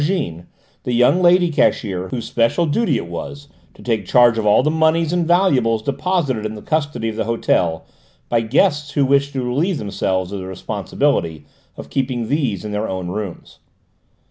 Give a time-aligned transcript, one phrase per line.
[0.03, 0.47] Jeanne
[0.81, 4.71] the young lady cashier whose special duty it was to take charge of all the
[4.71, 7.85] moneys and valuables deposited in the custody of the hotel
[8.27, 11.45] by guests who wished to relieve themselves of the responsibility
[11.77, 13.59] of keeping these in their own rooms.